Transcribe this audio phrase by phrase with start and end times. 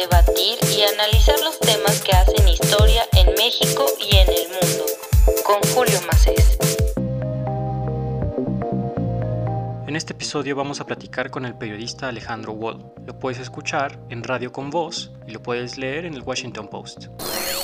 [0.00, 3.84] debatir y analizar los temas que hacen historia en México
[10.28, 12.92] episodio vamos a platicar con el periodista Alejandro Wall.
[13.06, 17.06] Lo puedes escuchar en Radio con Voz y lo puedes leer en el Washington Post.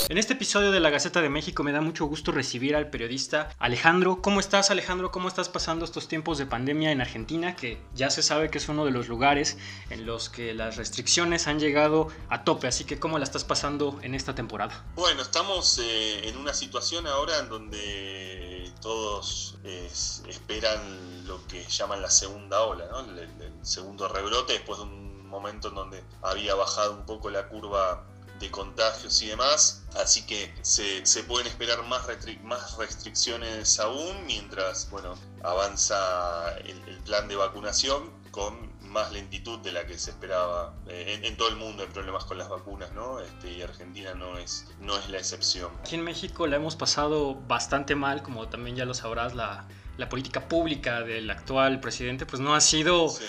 [0.09, 3.50] En este episodio de la Gaceta de México me da mucho gusto recibir al periodista
[3.58, 4.22] Alejandro.
[4.22, 5.11] ¿Cómo estás Alejandro?
[5.11, 7.54] ¿Cómo estás pasando estos tiempos de pandemia en Argentina?
[7.54, 9.58] Que ya se sabe que es uno de los lugares
[9.90, 12.67] en los que las restricciones han llegado a tope.
[12.67, 14.86] Así que ¿cómo la estás pasando en esta temporada?
[14.94, 22.11] Bueno, estamos eh, en una situación ahora en donde todos esperan lo que llaman la
[22.11, 23.00] segunda ola, ¿no?
[23.00, 28.05] el, segundo rebrote después de un momento en donde había bajado un poco la curva
[28.39, 32.06] de contagios y demás, así que se, se pueden esperar más,
[32.42, 39.72] más restricciones aún mientras bueno, avanza el, el, plan de vacunación con más lentitud de
[39.72, 40.75] la que se esperaba.
[40.86, 43.20] Eh, en, en, todo el mundo hay problemas con las vacunas, ¿no?
[43.20, 45.70] Este, y Argentina no es, no es la excepción.
[45.80, 49.66] Aquí en México la hemos pasado bastante mal, como también ya lo sabrás, la,
[49.98, 53.10] la política pública del actual presidente pues no ha sido...
[53.10, 53.24] Sí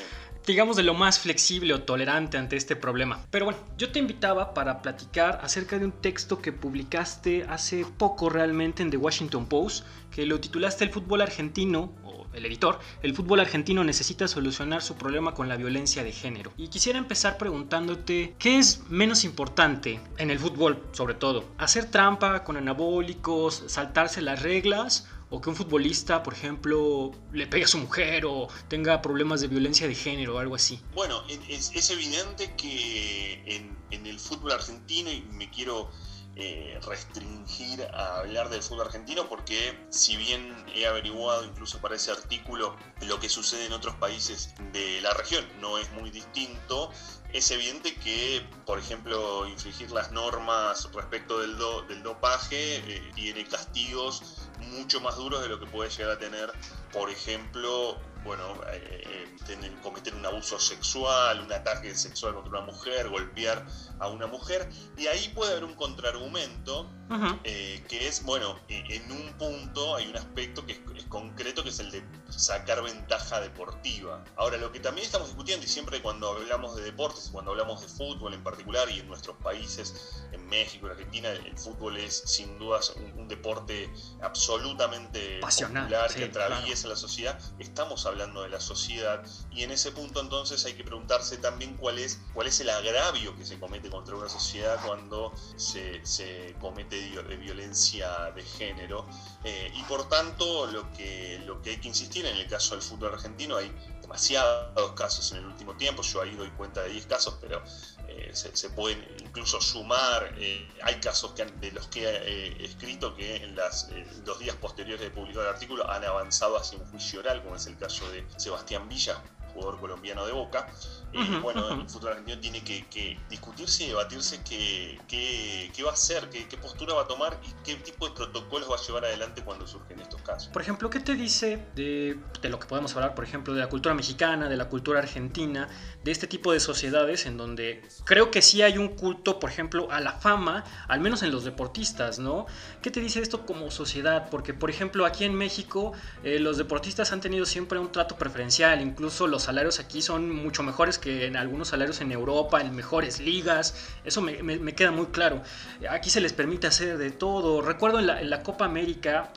[0.46, 3.20] digamos, de lo más flexible o tolerante ante este problema.
[3.32, 8.30] Pero bueno, yo te invitaba para platicar acerca de un texto que publicaste hace poco
[8.30, 13.16] realmente en The Washington Post, que lo titulaste El fútbol argentino, o el editor, el
[13.16, 16.52] fútbol argentino necesita solucionar su problema con la violencia de género.
[16.58, 21.46] Y quisiera empezar preguntándote, ¿qué es menos importante en el fútbol, sobre todo?
[21.58, 25.08] ¿Hacer trampa con anabólicos, saltarse las reglas?
[25.30, 29.48] O que un futbolista, por ejemplo, le pegue a su mujer o tenga problemas de
[29.48, 30.80] violencia de género o algo así.
[30.94, 35.90] Bueno, es, es evidente que en, el fútbol argentino, y me quiero
[36.36, 42.12] eh, restringir a hablar del fútbol argentino, porque si bien he averiguado incluso para ese
[42.12, 46.92] artículo lo que sucede en otros países de la región, no es muy distinto,
[47.34, 53.46] es evidente que, por ejemplo, infringir las normas respecto del, do, del dopaje eh, tiene
[53.46, 56.52] castigos mucho más duros de lo que puede llegar a tener,
[56.92, 63.10] por ejemplo, bueno, eh, tener, cometer un abuso sexual, un ataque sexual contra una mujer,
[63.10, 63.66] golpear
[64.00, 64.68] a una mujer,
[64.98, 67.40] y ahí puede haber un contraargumento uh -huh.
[67.44, 71.70] eh, que es, bueno, en un punto hay un aspecto que es, es, concreto que
[71.70, 74.24] es el de sacar ventaja deportiva.
[74.36, 77.88] Ahora, lo que también estamos discutiendo, y siempre cuando hablamos de deportes, cuando hablamos de
[77.88, 82.58] fútbol en particular, y en nuestros países, en México, en Argentina, el fútbol es sin
[82.58, 83.90] dudas un, un deporte
[84.22, 86.90] absolutamente Pasional, popular sí, que atraviesa claro.
[86.90, 87.40] la sociedad.
[87.60, 92.00] Estamos hablando de la sociedad, y en ese punto entonces hay que preguntarse también cuál
[92.00, 96.95] es, cuál es el agravio que se comete contra una sociedad cuando se, se comete
[96.96, 99.08] de violencia de género.
[99.44, 102.84] Eh, y por tanto, lo que, lo que hay que insistir en el caso del
[102.84, 107.06] fútbol argentino, hay demasiados casos en el último tiempo, yo ahí doy cuenta de 10
[107.08, 107.64] casos, pero
[108.08, 113.38] eh, se, pueden incluso sumar, eh, hay casos que de los que he escrito que
[113.38, 113.90] en las,
[114.26, 117.66] los días posteriores de publicar el artículo han avanzado hacia un juicio oral, como es
[117.66, 119.22] el caso de Sebastián Villa,
[119.56, 120.68] jugador colombiano de Boca.
[121.16, 121.82] Uh -huh, bueno, uh -huh.
[121.82, 126.30] el fútbol argentino tiene que, que discutirse y debatirse qué, qué, qué va a hacer,
[126.30, 129.42] qué, qué, postura va a tomar y qué tipo de protocolos va a llevar adelante
[129.44, 130.50] cuando surgen estos casos.
[130.50, 133.70] Por ejemplo, ¿qué te dice de, de lo que podemos hablar, por ejemplo, de la
[133.70, 135.70] cultura mexicana, de la cultura argentina,
[136.04, 139.88] de este tipo de sociedades en donde creo que sí hay un culto, por ejemplo,
[139.92, 142.46] a la fama, al menos en los deportistas, ¿no?
[142.82, 144.30] ¿Qué te dice esto como sociedad?
[144.30, 145.94] Porque, por ejemplo, aquí en México
[146.24, 150.64] eh, los deportistas han tenido siempre un trato preferencial, incluso los salarios aquí son mucho
[150.64, 155.42] mejores que en algunos salarios en Europa, en mejores ligas, eso me queda muy claro.
[155.90, 157.62] Aquí se les permite hacer de todo.
[157.62, 159.32] Recuerdo en la, en la, Copa América,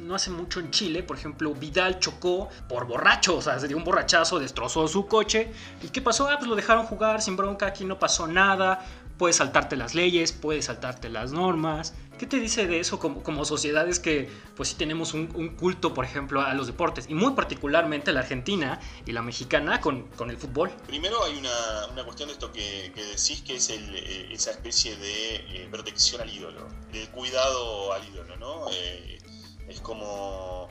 [0.00, 3.76] no hace mucho en Chile, por ejemplo, Vidal chocó por borracho, o sea, se dio
[3.76, 5.52] un borrachazo, destrozó su coche.
[5.82, 6.28] ¿Y qué pasó?
[6.28, 8.84] Ah, pues lo dejaron jugar sin bronca, aquí no pasó nada.
[9.18, 11.94] Puedes saltarte las leyes, puedes saltarte las normas.
[12.22, 16.04] ¿Qué te dice de eso como, como sociedades que pues sí tenemos un, culto, por
[16.04, 17.06] ejemplo, a los deportes?
[17.08, 20.70] Y muy particularmente la argentina y la mexicana con, con el fútbol.
[20.86, 24.52] Primero hay una, una cuestión de esto que, que decís, que es el, eh, esa
[24.52, 28.70] especie de eh, protección al ídolo, de cuidado al ídolo, ¿no?
[28.70, 29.18] Eh,
[29.66, 30.68] es como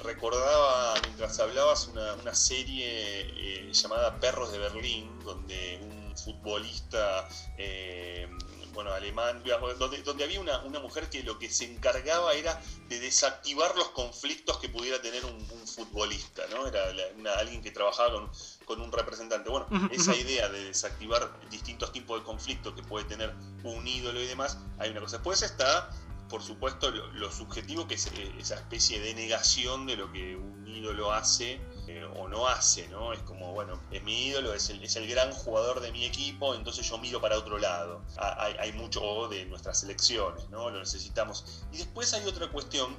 [0.00, 8.28] recordaba mientras hablabas una, una serie llamada Perros de Berlín, donde un futbolista eh,
[8.72, 9.42] bueno, alemán,
[9.78, 13.88] donde, donde había una, una, mujer que lo que se encargaba era de desactivar los
[13.90, 16.66] conflictos que pudiera tener un, un futbolista, ¿no?
[16.66, 18.30] Era la, una, alguien que trabajaba con,
[18.64, 19.50] con, un representante.
[19.50, 19.92] Bueno, uh -huh.
[19.92, 24.58] esa idea de desactivar distintos tipos de conflictos que puede tener un ídolo y demás,
[24.78, 25.18] hay una cosa.
[25.18, 25.90] Después está
[26.28, 30.34] por supuesto, lo, lo, subjetivo que es eh, esa especie de negación de lo que
[30.34, 31.60] un ídolo hace
[32.16, 33.12] o no hace, ¿no?
[33.12, 36.54] Es como, bueno, es mi ídolo, es el, es el gran jugador de mi equipo,
[36.54, 38.02] entonces yo miro para otro lado.
[38.16, 40.70] Hay, hay mucho de nuestras selecciones, ¿no?
[40.70, 41.64] Lo necesitamos.
[41.72, 42.96] Y después hay otra cuestión,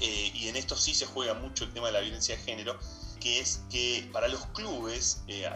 [0.00, 2.78] eh, y en esto sí se juega mucho el tema de la violencia de género,
[3.20, 5.48] que es que para los clubes, eh,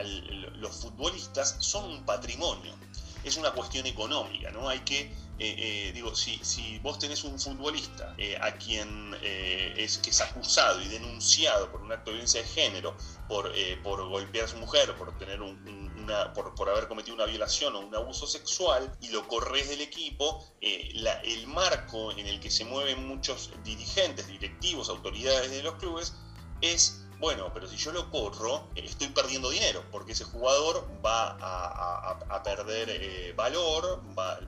[0.55, 2.73] los futbolistas son un patrimonio.
[3.25, 4.69] Es una cuestión económica, ¿no?
[4.69, 10.11] Hay que eh, eh, digo, si, vos tenés un futbolista eh, a quien es, que
[10.11, 12.97] es acusado y denunciado por un acto de violencia de género,
[13.29, 13.53] por,
[13.85, 17.81] por golpear a su mujer, por, tener una, por, por, haber cometido una violación o
[17.81, 23.07] un abuso sexual, y lo corres del equipo, el marco en el que se mueven
[23.07, 26.15] muchos dirigentes, directivos, autoridades de los clubes,
[26.61, 31.37] es bueno, pero si yo lo corro, eh, estoy perdiendo dinero, porque ese jugador va
[31.41, 34.39] a, perder eh, valor, va,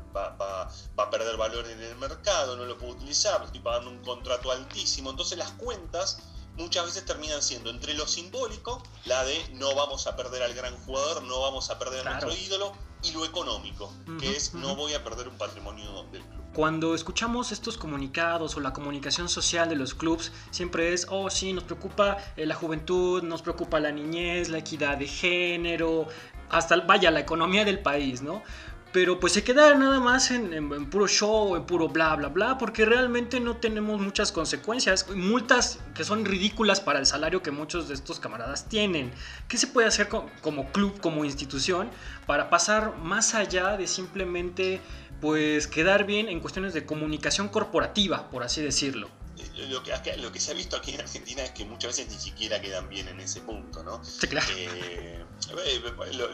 [0.96, 5.10] a perder valor en el mercado, no lo puedo utilizar, estoy pagando un contrato altísimo.
[5.10, 6.18] Entonces las cuentas
[6.60, 10.76] muchas veces terminan siendo entre lo simbólico, la de no vamos a perder al gran
[10.84, 12.72] jugador, no vamos a perder a nuestro ídolo,
[13.02, 16.40] y lo económico, que es no voy a perder un patrimonio del club.
[16.52, 21.52] Cuando escuchamos estos comunicados o la comunicación social de los clubes, siempre es, oh sí,
[21.52, 26.08] nos preocupa eh, la juventud, nos preocupa la niñez, la equidad de género,
[26.50, 28.42] hasta, vaya, la economía del país, ¿no?
[28.92, 32.84] Pero pues se queda nada más en, puro show, en puro bla, bla, bla, porque
[32.84, 37.94] realmente no tenemos muchas consecuencias, multas que son ridículas para el salario que muchos de
[37.94, 39.12] estos camaradas tienen.
[39.48, 41.88] ¿Qué se puede hacer como club, como institución,
[42.26, 44.80] para pasar más allá de simplemente
[45.20, 49.19] pues quedar bien en cuestiones de comunicación corporativa, por así decirlo.
[49.68, 52.18] Lo que, lo que se ha visto aquí en Argentina es que muchas veces ni
[52.18, 54.02] siquiera quedan bien en ese punto, ¿no?
[54.04, 54.46] Sí, claro.
[54.56, 55.24] Eh,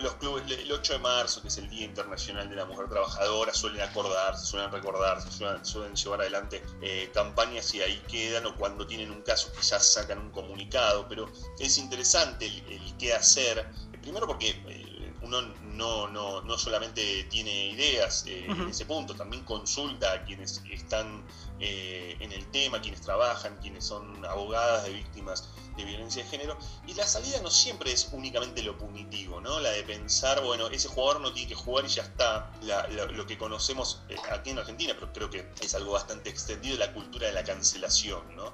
[0.00, 3.55] los clubes, el 8 de marzo, que es el Día Internacional de la Mujer Trabajadora,
[3.55, 5.31] suelen acordarse, suelen recordarse,
[5.62, 10.19] suelen, llevar adelante eh, campañas y ahí quedan, o cuando tienen un caso quizás sacan
[10.19, 13.67] un comunicado, pero es interesante el, qué hacer,
[14.02, 19.44] primero porque eh, uno no, no, no solamente tiene ideas eh, en ese punto, también
[19.44, 21.25] consulta a quienes están
[21.61, 26.58] eh, en el tema, quienes trabajan, quienes son abogadas de víctimas de violencia de género.
[26.87, 29.61] Y la salida no siempre es únicamente lo punitivo, ¿no?
[29.61, 32.50] La de pensar, bueno, ese jugador no tiene que jugar y ya está.
[33.12, 36.93] lo que conocemos eh, aquí en Argentina, pero creo que es algo bastante extendido, la
[36.93, 38.52] cultura de la cancelación, ¿no?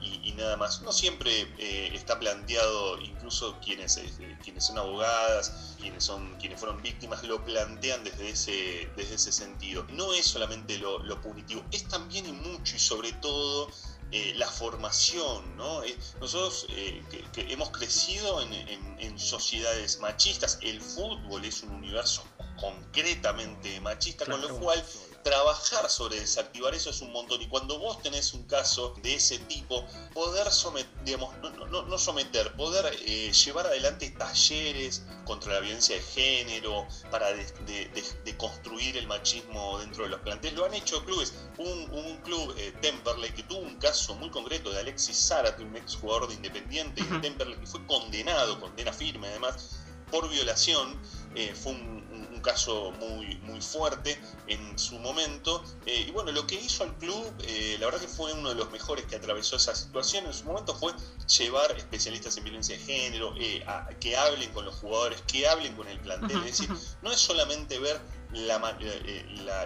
[0.00, 0.80] y, nada más.
[0.80, 1.46] No siempre
[1.94, 4.00] está planteado, incluso quienes,
[4.42, 9.84] quienes son abogadas, quienes, son, quienes fueron víctimas lo plantean desde ese, desde ese sentido.
[9.90, 13.70] No es solamente lo, punitivo, es también y mucho y sobre todo
[14.10, 15.82] eh, la formación, ¿no?
[15.84, 17.02] Eh, nosotros eh,
[17.32, 22.22] que, hemos crecido en, en, sociedades machistas, el fútbol es un universo
[22.60, 24.84] concretamente machista, con lo cual
[25.22, 27.40] trabajar sobre desactivar eso es un montón.
[27.40, 31.98] Y cuando vos tenés un caso de ese tipo, poder someter, digamos, no, no, no
[31.98, 39.06] someter, poder eh, llevar adelante talleres contra la violencia de género, para de, construir el
[39.06, 41.34] machismo dentro de los planteles, lo han hecho clubes.
[41.58, 45.76] Un, un club, eh, Temperley, que tuvo un caso muy concreto de Alexis Zárate, un
[45.76, 49.78] ex jugador de Independiente, Temperley, que fue condenado, condena firme además,
[50.10, 51.00] por violación.
[51.34, 52.01] Eh, fue un
[52.42, 55.64] caso muy, muy fuerte en su momento.
[55.86, 58.54] Eh, y bueno, lo que hizo al club, eh, la verdad que fue uno de
[58.54, 60.92] los mejores que atravesó esa situación en su momento, fue
[61.38, 65.74] llevar especialistas en violencia de género, eh, a, que hablen con los jugadores, que hablen
[65.74, 66.38] con el plantel.
[66.38, 66.68] Es decir,
[67.02, 68.00] no es solamente ver
[68.32, 68.58] la,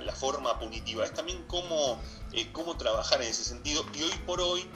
[0.00, 2.00] la, forma punitiva, es también cómo,
[2.52, 3.84] cómo trabajar en ese sentido.
[3.94, 4.68] Y hoy por hoy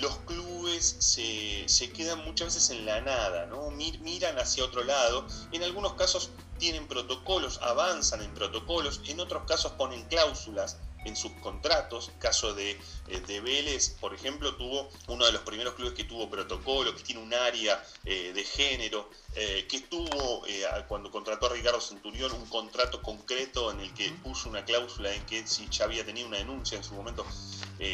[0.00, 3.70] los clubes se, se, quedan muchas veces en la nada, ¿no?
[3.70, 5.26] miran hacia otro lado.
[5.50, 11.32] En algunos casos tienen protocolos, avanzan en protocolos, en otros casos ponen cláusulas en sus
[11.40, 12.10] contratos.
[12.18, 12.72] Caso de,
[13.08, 17.02] eh, de Vélez, por ejemplo, tuvo uno de los primeros clubes que tuvo protocolo, que
[17.02, 20.44] tiene un área eh, de género, eh, que tuvo,
[20.88, 25.24] cuando contrató a Ricardo Centurión, un contrato concreto en el que puso una cláusula en
[25.26, 27.24] que si ya había tenido una denuncia en su momento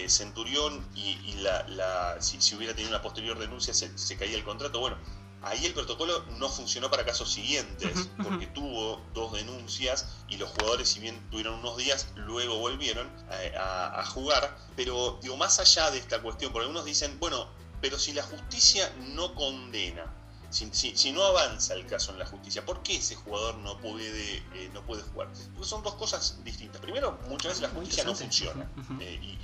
[0.07, 4.78] Centurión y, la, si, hubiera tenido una posterior denuncia se, se caía el contrato.
[4.78, 4.97] Bueno,
[5.43, 10.89] Ahí el protocolo no funcionó para casos siguientes, porque tuvo dos denuncias y los jugadores,
[10.89, 13.11] si bien tuvieron unos días, luego volvieron
[13.59, 14.57] a, jugar.
[14.77, 17.49] Pero digo, más allá de esta cuestión, porque algunos dicen, bueno,
[17.81, 20.05] pero si la justicia no condena,
[20.53, 24.71] si, no avanza el caso en la justicia, ¿por qué ese jugador no puede, eh,
[24.75, 25.29] no puede jugar?
[25.55, 26.81] Porque son dos cosas distintas.
[26.81, 28.71] Primero, muchas veces la justicia no funciona.
[29.01, 29.39] Eh,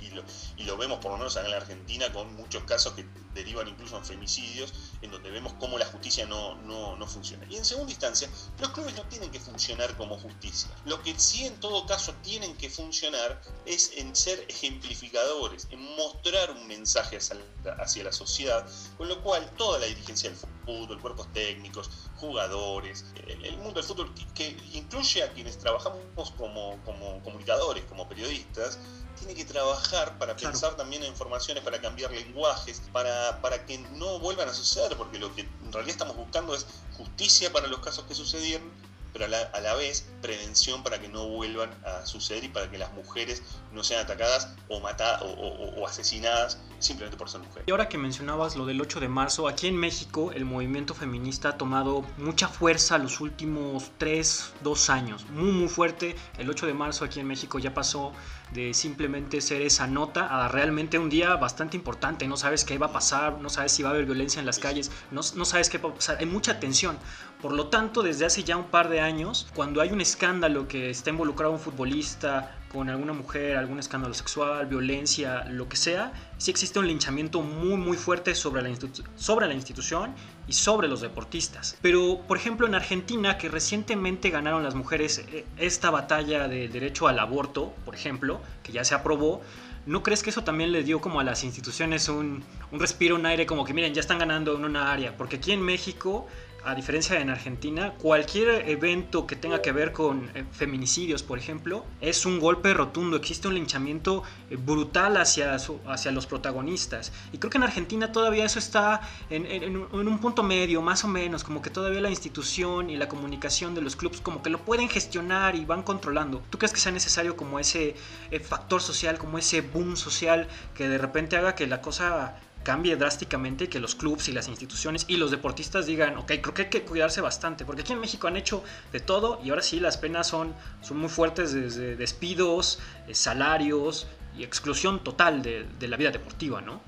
[0.57, 3.05] y, lo, vemos por lo menos acá en la Argentina con muchos casos que
[3.39, 7.45] derivan incluso en femicidios, en donde vemos cómo la justicia no, no, no funciona.
[7.49, 8.29] Y en segunda instancia,
[8.59, 10.69] los clubes no tienen que funcionar como justicia.
[10.85, 16.51] Lo que sí en todo caso tienen que funcionar es en ser ejemplificadores, en mostrar
[16.51, 18.65] un mensaje hacia la sociedad,
[18.97, 24.13] con lo cual toda la dirigencia del fútbol, cuerpos técnicos, jugadores, el, mundo del fútbol
[24.33, 25.99] que, incluye a quienes trabajamos
[26.37, 28.77] como, como comunicadores, como periodistas,
[29.17, 34.19] tiene que trabajar para pensar también en informaciones, para cambiar lenguajes, para, para que no
[34.19, 36.65] vuelvan a suceder, porque lo que en realidad estamos buscando es
[36.97, 41.71] justicia para los casos que sucedieron pero a la, vez prevención para que no vuelvan
[41.83, 47.17] a suceder y para que las mujeres no sean atacadas o, matadas o, asesinadas simplemente
[47.17, 47.63] por ser mujeres.
[47.67, 51.49] Y ahora que mencionabas lo del 8 de marzo, aquí en México el movimiento feminista
[51.49, 56.15] ha tomado mucha fuerza los últimos 3, 2 años, muy muy fuerte.
[56.37, 58.13] El 8 de marzo aquí en México ya pasó
[58.53, 62.27] de simplemente ser esa nota a realmente un día bastante importante.
[62.27, 64.59] No sabes qué va a pasar, no sabes si va a haber violencia en las
[64.59, 66.17] calles, no, no sabes qué va a pasar.
[66.19, 66.97] Hay mucha tensión.
[67.41, 70.89] Por lo tanto, desde hace ya un par de años, cuando hay un escándalo que
[70.89, 76.51] está involucrado un futbolista con alguna mujer, algún escándalo sexual, violencia, lo que sea, sí
[76.51, 80.13] existe un linchamiento muy muy fuerte sobre la, institución
[80.49, 81.77] y sobre los deportistas.
[81.81, 87.07] Pero, por ejemplo, en Argentina, que recientemente ganaron las mujeres eh, esta batalla de derecho
[87.07, 89.41] al aborto, por ejemplo, que ya se aprobó,
[89.85, 93.25] ¿no crees que eso también le dio como a las instituciones un, un respiro, un
[93.25, 95.15] aire, como que miren, ya están ganando en una área?
[95.15, 96.27] Porque aquí en México
[96.63, 101.37] a diferencia de en Argentina, cualquier evento que tenga que ver con eh, feminicidios, por
[101.37, 103.17] ejemplo, es un golpe rotundo.
[103.17, 107.11] Existe un linchamiento eh, brutal hacia, hacia los protagonistas.
[107.31, 111.43] Y creo que en Argentina todavía eso está en, un punto medio, más o menos,
[111.43, 114.89] como que todavía la institución y la comunicación de los clubes como que lo pueden
[114.89, 116.41] gestionar y van controlando.
[116.49, 117.95] ¿Tú crees que sea necesario como ese
[118.31, 122.35] eh, factor social, como ese boom social que de repente haga que la cosa
[122.69, 126.61] cambie drásticamente, que los clubes y las instituciones y los deportistas digan, ok, creo que
[126.61, 129.79] hay que cuidarse bastante, porque aquí en México han hecho de todo y ahora sí
[129.79, 134.05] las penas son, son muy fuertes desde despidos, eh, salarios
[134.37, 136.79] y exclusión total de, de la vida deportiva, ¿no?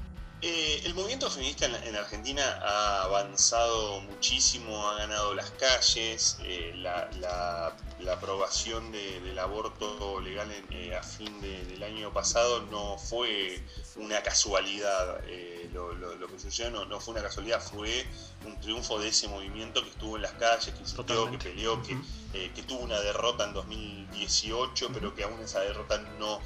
[0.43, 7.75] Eh, el movimiento feminista en, Argentina ha avanzado muchísimo, ha ganado las calles, eh, la,
[8.11, 13.63] aprobación del aborto legal eh, a fin del año pasado no fue
[13.95, 15.21] una casualidad,
[15.71, 18.03] lo, que sucedió no, fue una casualidad, fue
[18.43, 21.95] un triunfo de ese movimiento que estuvo en las calles, que insistió, que peleó, que,
[22.31, 26.39] que, tuvo una derrota en 2018, pero que aún esa derrota no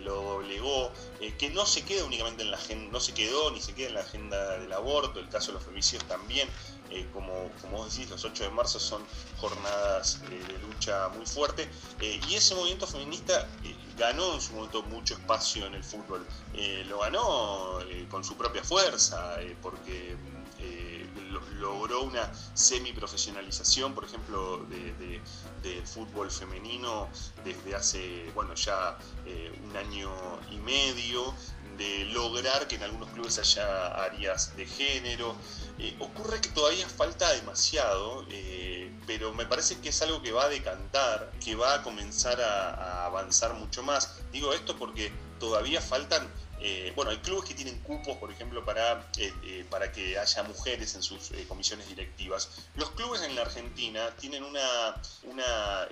[0.00, 0.90] lo doblegó,
[1.38, 4.00] que no se queda únicamente en la agenda, se quedó ni se queda en la
[4.00, 6.48] agenda del aborto, el caso de los femicidios también,
[6.90, 9.02] eh, como, como vos decís, los 8 de marzo son
[9.38, 11.68] jornadas eh, de lucha muy fuerte,
[12.00, 13.48] eh, y ese movimiento feminista
[13.98, 16.24] ganó en su momento mucho espacio en el fútbol,
[16.88, 17.78] lo ganó
[18.10, 20.16] con su propia fuerza, porque
[21.58, 24.64] logró una semi-profesionalización, por ejemplo,
[25.62, 27.08] del fútbol femenino
[27.44, 28.98] desde hace, bueno, ya
[29.64, 30.10] un año
[30.50, 31.34] y medio,
[31.76, 35.36] de lograr que en algunos clubes haya áreas de género.
[35.78, 40.44] Eh, ocurre que todavía falta demasiado, eh, pero me parece que es algo que va
[40.44, 44.20] a decantar, que va a comenzar a avanzar mucho más.
[44.32, 46.26] Digo esto porque todavía faltan
[46.60, 50.42] eh, bueno, hay clubes que tienen cupos, por ejemplo, para, eh, eh, para que haya
[50.44, 52.48] mujeres en sus comisiones directivas.
[52.76, 55.88] Los clubes en la Argentina tienen una, una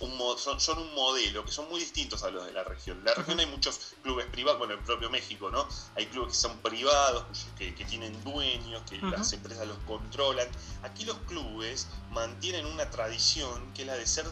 [0.00, 2.98] un, son, un modelo que son muy distintos a los de la región.
[2.98, 5.68] En la región hay muchos clubes privados, bueno, el propio México, ¿no?
[5.96, 7.24] Hay clubes que son privados,
[7.56, 10.48] que, tienen dueños, que las empresas los controlan.
[10.82, 14.26] Aquí los clubes mantienen una tradición que es la de ser,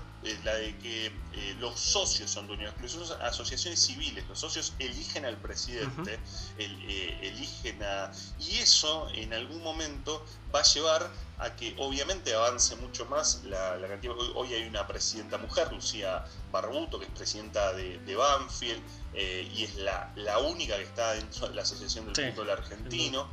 [0.44, 1.12] la de que
[1.60, 6.18] los socios son dueños son asociaciones civiles, los socios eligen al presidente
[6.58, 8.10] el, eh, eligen a...
[8.38, 13.78] Y eso en algún momento va a llevar a que obviamente avance mucho más la,
[13.86, 14.14] cantidad.
[14.34, 18.82] Hoy, hay una presidenta mujer, Lucía Barbuto, que es presidenta de, Banfield
[19.14, 23.28] eh, y es la, la, única que está dentro de la Asociación del Fútbol Argentino.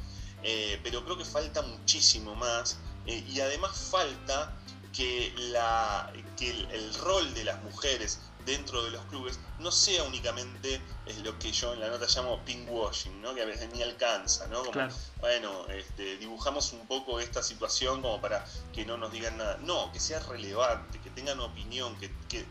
[0.45, 4.53] Eh, pero creo que falta muchísimo más y además falta
[4.93, 10.82] que, la, que el, rol de las mujeres dentro de los clubes no sea únicamente
[11.06, 13.34] es lo que yo en la nota llamo pinkwashing, ¿no?
[13.34, 14.63] que a veces ni alcanza, ¿no?
[14.63, 14.88] Como,
[15.20, 19.58] bueno, este, dibujamos un poco esta situación como para que no nos digan nada.
[19.62, 22.46] No, que sea relevante, que tengan opinión, que, que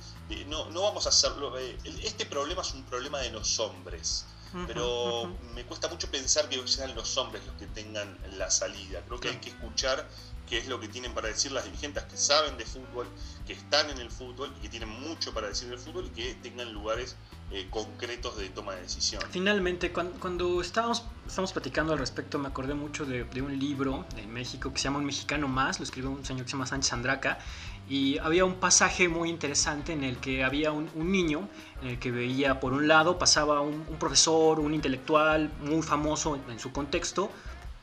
[0.46, 1.58] no, no vamos a hacerlo.
[1.58, 4.24] Eh, este problema es un problema de los hombres.
[4.66, 9.00] Pero me cuesta mucho pensar que sean los hombres los que tengan la salida.
[9.06, 10.06] Creo que hay que escuchar
[10.48, 13.06] qué es lo que tienen para decir las dirigentes que saben de fútbol,
[13.46, 16.34] que están en el fútbol y que tienen mucho para decir del fútbol y que
[16.34, 17.16] tengan lugares
[17.50, 19.22] eh, concretos de toma de decisión.
[19.30, 24.72] Finalmente, cuando, estábamos, estábamos platicando al respecto, me acordé mucho de, un libro en México
[24.72, 27.38] que se llama Un Mexicano Más, lo escribió un señor que se llama Sánchez Andraca,
[27.88, 31.48] y había un pasaje muy interesante en el que había un, niño
[31.82, 36.58] en el que veía por un lado pasaba un, profesor, un intelectual muy famoso en,
[36.58, 37.30] su contexto,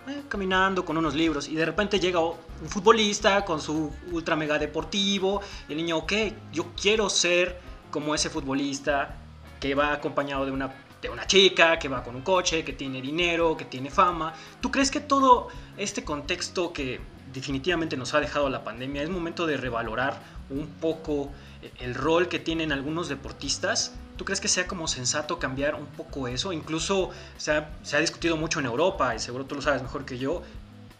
[0.09, 2.35] eh, caminando con unos libros y de repente llega un
[2.67, 6.13] futbolista con su ultra mega deportivo y el niño, ok,
[6.51, 7.59] yo quiero ser
[7.91, 9.15] como ese futbolista
[9.59, 13.01] que va acompañado de una, de una chica, que va con un coche, que tiene
[13.01, 14.33] dinero, que tiene fama.
[14.61, 16.99] ¿Tú crees que todo este contexto que
[17.33, 21.31] definitivamente nos ha dejado la pandemia, es momento de revalorar un poco
[21.79, 23.93] el rol que tienen algunos deportistas.
[24.19, 26.51] ¿Tú crees que sea como sensato cambiar un poco eso?
[26.51, 30.03] Incluso se ha, se ha discutido mucho en Europa, y seguro tú lo sabes mejor
[30.03, 30.41] que yo,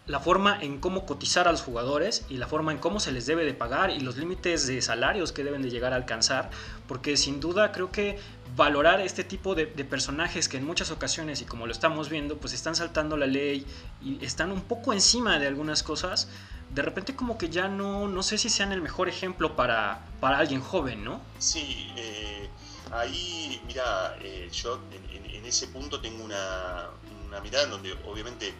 [0.06, 3.26] la forma en cómo cotizar a los jugadores y la forma en cómo se les
[3.26, 6.48] debe de pagar y los límites de salarios que deben de llegar a alcanzar,
[6.88, 8.18] porque sin duda creo que
[8.56, 12.54] valorar este tipo de, personajes que en muchas ocasiones, y como lo estamos viendo, pues
[12.54, 13.66] están saltando la ley
[14.02, 16.26] y están un poco encima de algunas cosas,
[16.74, 20.38] de repente como que ya no, no sé si sean el mejor ejemplo para, para
[20.38, 21.20] alguien joven, ¿no?
[21.38, 22.48] Sí, eh,
[22.92, 26.90] ahí, mira, eh, yo en, ese punto tengo una,
[27.26, 28.54] una mirada en donde obviamente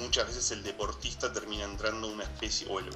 [0.00, 2.88] muchas veces el deportista termina entrando una especie, o el,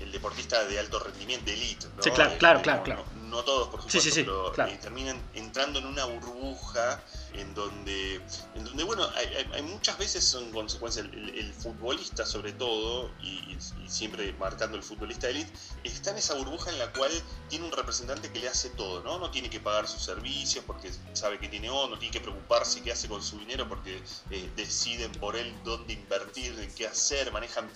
[0.00, 1.86] el, deportista de alto rendimiento, de elite.
[1.96, 2.02] ¿no?
[2.02, 2.82] Sí, claro, claro, claro.
[2.84, 4.10] claro no todos por supuesto,
[4.54, 8.20] pero eh, terminan entrando en una burbuja en donde,
[8.54, 13.56] en donde bueno, hay, muchas veces son consecuencias, el, futbolista sobre todo, y,
[13.88, 15.50] siempre marcando el futbolista elite,
[15.82, 17.10] está en esa burbuja en la cual
[17.48, 19.18] tiene un representante que le hace todo, ¿no?
[19.18, 22.82] No tiene que pagar sus servicios porque sabe que tiene O, no tiene que preocuparse
[22.82, 24.00] qué hace con su dinero porque
[24.30, 27.68] eh, deciden por él dónde invertir, qué hacer, manejan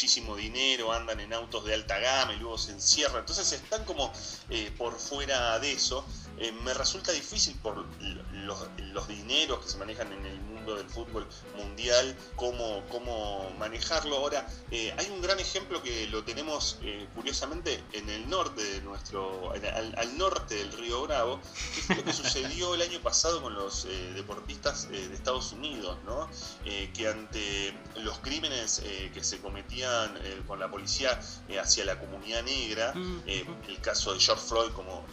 [0.00, 3.18] muchísimo dinero, andan en autos de alta gama y luego se encierran.
[3.18, 4.10] Entonces están como
[4.48, 6.06] eh, por fuera de eso.
[6.38, 7.84] Eh, me resulta difícil por
[8.30, 11.26] los, los, dineros que se manejan en el mundo del fútbol
[11.56, 14.16] mundial, cómo, cómo manejarlo.
[14.16, 16.78] Ahora, eh, hay un gran ejemplo que lo tenemos
[17.14, 21.40] curiosamente en el norte de nuestro, al, norte del río Bravo,
[21.74, 26.28] que fue lo que sucedió el año pasado con los deportistas de Estados Unidos, ¿no?
[26.64, 32.42] que ante los crímenes que se cometían eh, con la policía eh, hacia la comunidad
[32.42, 33.22] negra, mm.
[33.26, 35.04] eh, el caso de George Floyd como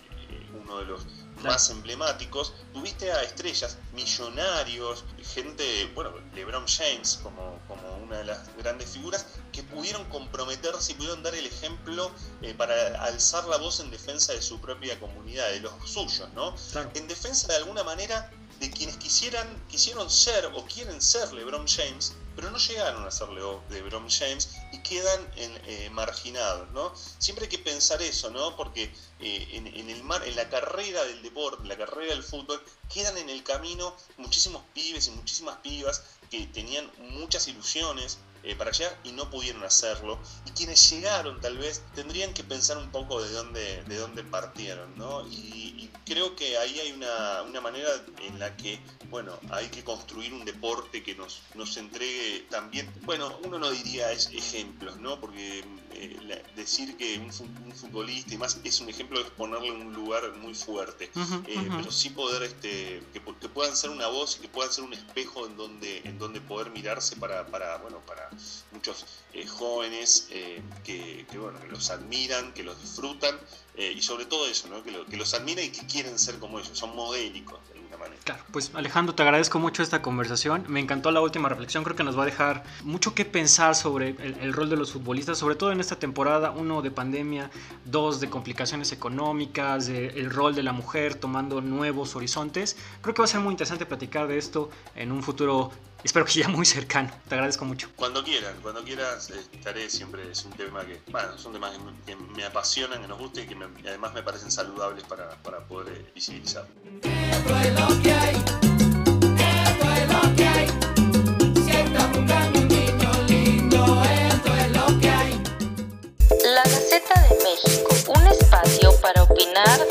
[0.61, 1.05] uno de los
[1.43, 8.55] más emblemáticos, tuviste a estrellas, millonarios, gente, bueno, LeBron James como, como una de las
[8.57, 12.11] grandes figuras, que pudieron comprometerse y pudieron dar el ejemplo
[12.57, 16.55] para alzar la voz en defensa de su propia comunidad, de los suyos, ¿no?
[16.93, 22.13] En defensa de alguna manera de quienes quisieran, quisieron ser o quieren ser LeBron James,
[22.37, 26.93] pero no llegaron a ser LeBron James y quedan en, eh, marginados, ¿no?
[27.17, 28.55] Siempre hay que pensar eso, ¿no?
[28.55, 32.63] Porque eh, en, el mar, en la carrera del deporte, en la carrera del fútbol,
[32.93, 38.71] quedan en el camino muchísimos pibes y muchísimas pibas que tenían muchas ilusiones, eh, para
[38.71, 40.19] llegar y no pudieron hacerlo.
[40.45, 44.97] Y quienes llegaron tal vez tendrían que pensar un poco de dónde, de dónde partieron,
[44.97, 45.27] ¿no?
[45.27, 50.33] Y, creo que ahí hay una, una, manera en la que, bueno, hay que construir
[50.33, 55.19] un deporte que nos, nos entregue también, bueno, uno no diría ejemplos, ¿no?
[55.19, 56.36] Porque eh,
[56.67, 57.31] decir que un,
[57.73, 61.05] futbolista y más es un ejemplo de ponerle en un lugar muy fuerte,
[61.47, 64.83] eh, pero sí poder este, que, que, puedan ser una voz y que puedan ser
[64.83, 68.29] un espejo en donde, en donde poder mirarse para, para bueno, para
[68.71, 73.35] muchos eh, jóvenes eh, que, bueno, que los admiran, que los disfrutan
[73.75, 74.81] eh, y sobre todo eso, ¿no?
[74.83, 78.21] que, que los admiran y que quieren ser como ellos, son modélicos de alguna manera.
[78.23, 80.65] Claro, pues Alejandro, te agradezco mucho esta conversación.
[80.67, 84.15] Me encantó la última reflexión, creo que nos va a dejar mucho que pensar sobre
[84.19, 87.49] el, rol de los futbolistas, sobre todo en esta temporada, uno de pandemia,
[87.85, 92.77] dos de complicaciones económicas, de el rol de la mujer tomando nuevos horizontes.
[93.01, 95.71] Creo que va a ser muy interesante platicar de esto en un futuro
[96.03, 97.11] espero que sea muy cercano.
[97.27, 97.89] Te agradezco mucho.
[97.95, 100.31] Cuando quieran, cuando quieras, estaré siempre.
[100.31, 101.71] Es un tema que, bueno, son temas
[102.05, 105.93] que me, apasionan, que nos gustan y que además me parecen saludables para, para poder
[105.93, 106.67] eh, visibilizar.
[107.03, 108.56] La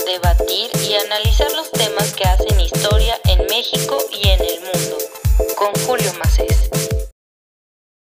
[0.05, 4.96] debatir y analizar los temas que hacen historia en México y en el mundo
[5.57, 6.70] con Julio Macés.